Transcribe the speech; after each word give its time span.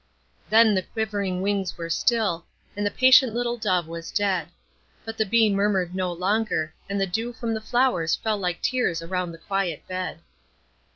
Then 0.49 0.73
the 0.73 0.81
quivering 0.81 1.43
wings 1.43 1.77
were 1.77 1.87
still, 1.91 2.47
and 2.75 2.83
the 2.83 2.89
patient 2.89 3.35
little 3.35 3.55
dove 3.55 3.85
was 3.87 4.09
dead; 4.09 4.47
but 5.05 5.15
the 5.15 5.27
bee 5.27 5.47
murmured 5.53 5.93
no 5.93 6.11
longer, 6.11 6.73
and 6.89 6.99
the 6.99 7.05
dew 7.05 7.33
from 7.33 7.53
the 7.53 7.61
flowers 7.61 8.15
fell 8.15 8.39
like 8.39 8.63
tears 8.63 9.03
around 9.03 9.31
the 9.31 9.37
quiet 9.37 9.87
bed. 9.87 10.17